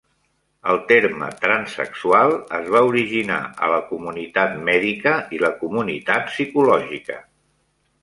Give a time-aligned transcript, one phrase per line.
[0.71, 7.25] El terme "transsexual" es va originar a la comunitat mèdica i la comunitat psicològica.